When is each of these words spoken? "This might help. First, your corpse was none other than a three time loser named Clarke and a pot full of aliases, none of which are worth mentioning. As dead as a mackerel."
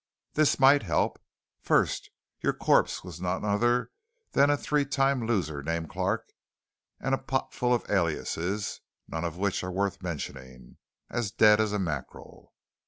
"This 0.33 0.57
might 0.57 0.81
help. 0.81 1.21
First, 1.61 2.09
your 2.41 2.53
corpse 2.53 3.03
was 3.03 3.21
none 3.21 3.45
other 3.45 3.91
than 4.31 4.49
a 4.49 4.57
three 4.57 4.83
time 4.83 5.27
loser 5.27 5.61
named 5.61 5.91
Clarke 5.91 6.29
and 6.99 7.13
a 7.13 7.19
pot 7.19 7.53
full 7.53 7.71
of 7.71 7.87
aliases, 7.87 8.81
none 9.07 9.23
of 9.23 9.37
which 9.37 9.63
are 9.63 9.71
worth 9.71 10.01
mentioning. 10.01 10.77
As 11.11 11.29
dead 11.29 11.61
as 11.61 11.71
a 11.71 11.77
mackerel." 11.77 12.51